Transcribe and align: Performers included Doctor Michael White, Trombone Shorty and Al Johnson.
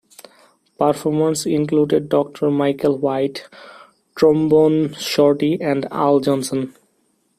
Performers 0.79 1.45
included 1.45 2.09
Doctor 2.09 2.49
Michael 2.49 2.97
White, 2.97 3.47
Trombone 4.15 4.95
Shorty 4.95 5.61
and 5.61 5.85
Al 5.91 6.19
Johnson. 6.19 6.73